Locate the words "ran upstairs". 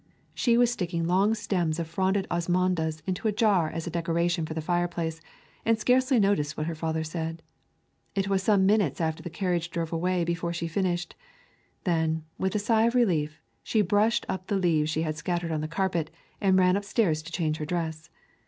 16.57-17.21